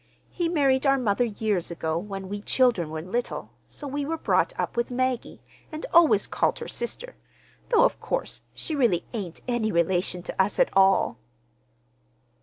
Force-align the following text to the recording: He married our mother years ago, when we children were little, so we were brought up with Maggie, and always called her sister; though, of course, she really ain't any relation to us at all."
He 0.31 0.49
married 0.49 0.87
our 0.87 0.97
mother 0.97 1.25
years 1.25 1.69
ago, 1.69 1.95
when 1.95 2.27
we 2.27 2.41
children 2.41 2.89
were 2.89 3.03
little, 3.03 3.51
so 3.67 3.87
we 3.87 4.03
were 4.03 4.17
brought 4.17 4.51
up 4.59 4.75
with 4.75 4.89
Maggie, 4.89 5.43
and 5.71 5.85
always 5.93 6.25
called 6.25 6.57
her 6.57 6.67
sister; 6.67 7.15
though, 7.69 7.83
of 7.85 7.99
course, 8.01 8.41
she 8.55 8.73
really 8.73 9.05
ain't 9.13 9.41
any 9.47 9.71
relation 9.71 10.23
to 10.23 10.41
us 10.41 10.57
at 10.57 10.75
all." 10.75 11.19